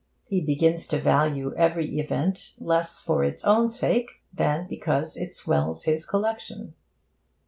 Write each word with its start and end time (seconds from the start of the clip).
He 0.25 0.41
begins 0.43 0.87
to 0.87 0.99
value 0.99 1.53
every 1.55 1.99
event 1.99 2.55
less 2.57 2.99
for 2.99 3.23
its 3.23 3.45
own 3.45 3.69
sake 3.69 4.09
than 4.33 4.65
because 4.67 5.15
it 5.15 5.35
swells 5.35 5.83
his 5.83 6.07
collection. 6.07 6.73